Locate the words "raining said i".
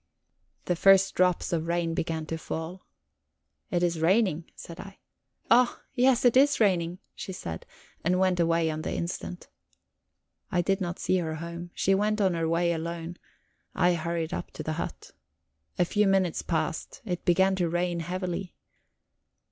4.01-4.97